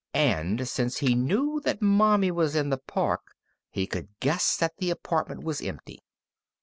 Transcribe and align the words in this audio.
_And, 0.19 0.67
since 0.67 0.97
he 0.97 1.13
knew 1.13 1.61
that 1.63 1.79
mommie 1.79 2.31
was 2.31 2.55
in 2.55 2.71
the 2.71 2.79
park, 2.79 3.35
he 3.69 3.85
could 3.85 4.07
guess 4.19 4.57
that 4.57 4.77
the 4.79 4.89
apartment 4.89 5.43
was 5.43 5.61
empty. 5.61 5.99